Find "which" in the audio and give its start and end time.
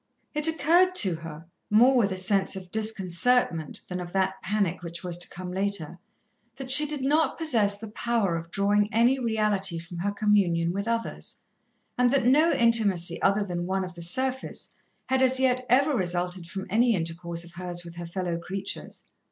4.81-5.03